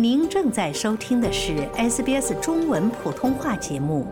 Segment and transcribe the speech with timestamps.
[0.00, 4.06] 您正在收听的是 SBS 中文普通话节目。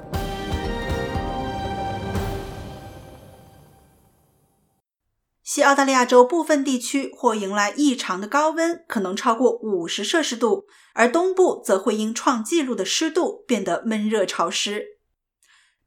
[5.44, 14.82] 西澳大利亚州部分地区或迎来异常的高温，可能超过五十摄氏度，而东部则会因创纪录的湿度变得闷热潮湿。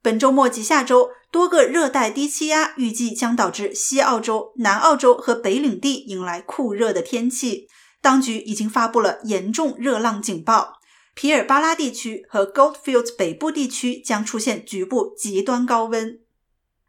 [0.00, 7.68] 本周末及下周，多个热带低气压预计将导致西澳洲、南澳洲和北领地迎来酷热的天气。
[8.02, 10.80] 当局已经发布了严重热浪警报，
[11.14, 16.20] 皮尔巴拉地区和 Goldfields 北部地区将出现局部极端高温。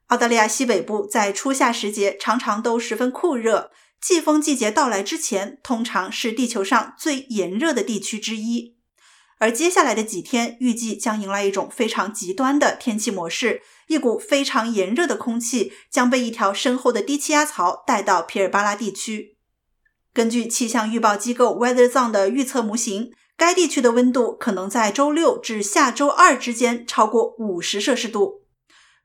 [0.07, 8.75] 澳大利亚西北部在初夏时节常常都十分酷热，季风季节到来之前，通常是地球上最炎热的地区之一。
[9.37, 19.37] 而接下来的几天，预计将迎来一种非常极端的天气模式，一股非常炎热的空气将被一条深厚的低气压槽带到皮尔巴拉地区。
[20.13, 28.41] 根据气象预报机构 WeatherZone 的预测模型，该地区的温度可能在周六至下周二之间超过五十摄氏度。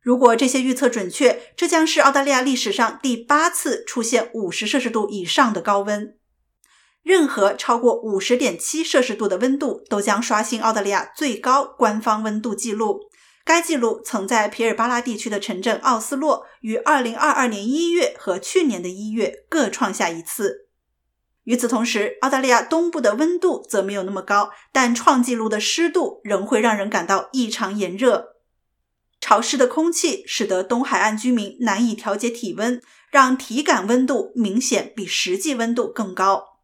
[0.00, 6.16] 如果这些预测准确，这将是澳大利亚历史上第八次出现五十摄氏度以上的高温。
[7.02, 13.00] 任何超过五十点七摄氏度的温度都将刷新澳大利亚最高官方温度记录。
[13.44, 20.65] 该记录曾在皮尔巴拉地区的城镇奥斯洛于二零二二年一月和去年的一月各创下一次。
[21.46, 28.34] 与此同时，澳大利亚东部的温度则没有那么高，但创纪录的湿度仍会让人感到异常炎热。
[29.20, 36.56] 潮湿的空气使得东海岸居民难以调节体温，让体感温度明显比实际温度更高。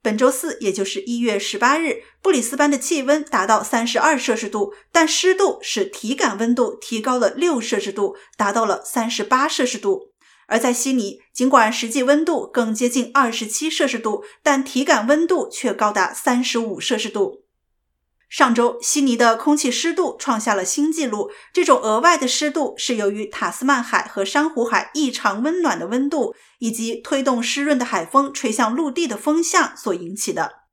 [0.00, 10.13] 本周四，也就是一月十八日，布里斯班的气温达到三十二摄氏度，但湿度使体感温度提高了六摄氏度，达到了三十八摄氏度。
[10.46, 17.44] 而在悉尼，尽管实际温度更接近二十七摄氏度，但体感温度却高达三十五摄氏度。
[18.28, 21.30] 上周，悉尼的空气湿度创下了新纪录。
[21.52, 30.64] 这种额外的湿度是由于塔斯曼海和珊瑚海异常温暖的温度，以及推动湿润的海风吹向陆地的风向所引起的。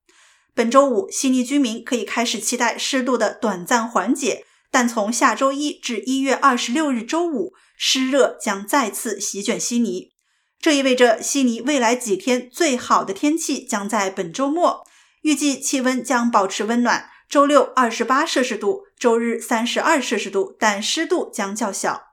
[0.55, 4.45] 本周五，悉尼居民可以开始期待湿度的短暂缓解。
[4.73, 10.11] 但从下周一至一月二十六日周五，湿热将再次席卷悉尼。
[10.59, 14.85] 这意味着悉尼未来几天最好的天气将在本周末，
[15.23, 17.09] 预计气温将保持温暖。
[17.27, 22.09] 周六二十八摄氏度，周日三十二摄氏度，但湿度将较小。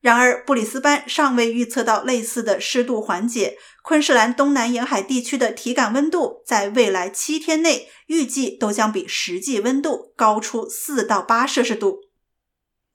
[0.00, 3.58] 然而，布里斯班尚未预测到类似的湿度缓解。
[3.82, 12.07] 昆士兰东南沿海地区的体感温度在未来七天内预计都将比实际温度高出四到八摄氏度。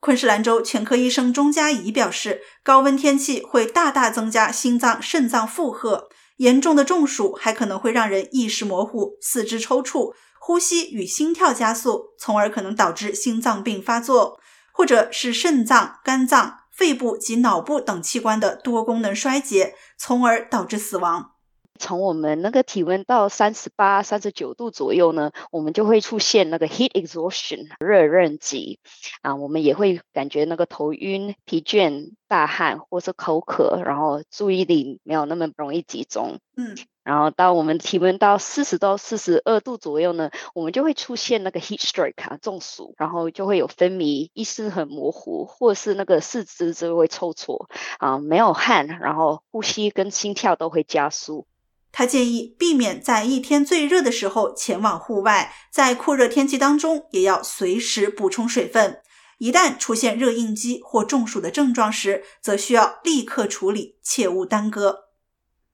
[0.03, 14.37] 昆士兰州全科医生钟嘉怡表示，高温天气会大大增加心脏、肾脏负荷，严重的中暑还可能会让人意识模糊、四肢抽搐、呼吸与心跳加速，从而可能导致心脏病发作，
[14.73, 16.59] 或者是肾脏、肝脏。
[16.75, 21.32] 肺部及脑部等器官的多功能衰竭，从而导致死亡。
[21.79, 28.79] 从我们那个体温到三十八、三十九度左右呢，我们就会出现那个 heat exhaustion 热韧疾
[29.21, 36.39] 啊，我们也会感觉那个头晕、疲倦、大汗，或是口渴，然后注意力没有那么容易集中。
[36.55, 36.75] 嗯。
[37.03, 47.67] 然后到我们体温到四十到四十二度左右呢，我们就会出现那个 heat stroke 啊，中暑，然后就会有分泌，意识很模糊，或是那个四肢就会抽搐
[47.97, 51.45] 啊，没有汗，然后呼吸跟心跳都会加速。
[51.93, 58.99] 他建议避免在一天最热的时候前往户外，在酷热天气当中也要随时补充水分。
[59.37, 65.09] 一旦出现热应激或中暑的症状时，则需要立刻处理，切勿耽搁。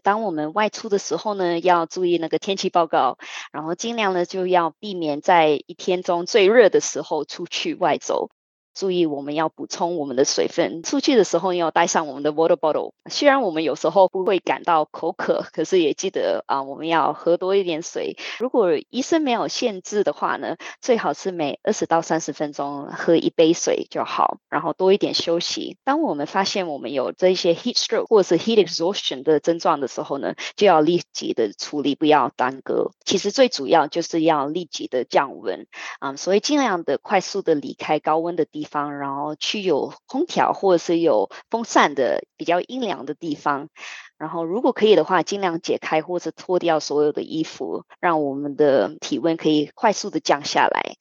[0.02, 3.18] 当我们外出的时候呢，要注意那个天气报告，
[3.51, 8.30] 然后尽量呢就要避免在一天中最热的时候出去外走。
[8.74, 10.84] 注意，我们要补充我们的水分。
[10.84, 12.94] 出去的时候要带上我们的 water bottle。
[13.09, 18.18] 虽然我们有时候不会感到口渴，可是也记得啊，我们要喝多一点水。
[18.39, 25.77] 如果医生没有限制的话呢，最好是每二十到三十分钟喝一杯水就好，然后多一点休息。
[25.83, 32.92] 当我们发现我们有这些 heat stroke 或是 heat exhaustion 的症状的时候呢，就要立即的处理，不要耽搁。
[33.04, 35.68] 其实最主要就是要立即的降温
[36.00, 38.98] 啊，所以尽量的快速的离开高温的地方。
[38.98, 43.69] 然后去有空调或者是有风扇的比较阴凉的地方，
[44.18, 50.95] 然后如果可以的话，尽量解开或者脱掉所有的衣服，让我们的体温可以快速的降下来。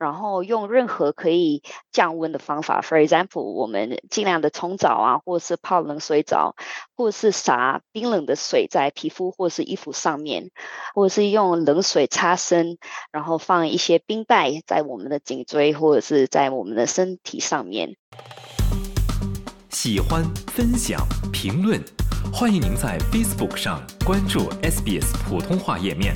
[0.00, 1.62] 然后用任何可以
[1.92, 6.56] 降温的方法，for example，我们尽量的冲澡啊，或者是泡冷水澡，
[6.96, 10.50] 或是洒冰冷的水在皮肤或是衣服上面，
[10.94, 12.78] 或者是用冷水擦身，
[13.12, 17.96] 然后放一些冰袋在我们的颈椎或者是在我们的身体上面。
[19.68, 21.78] 喜欢、分享、评论，
[22.32, 26.14] 欢迎您在 Facebook 上关注 SBS 普通话页面。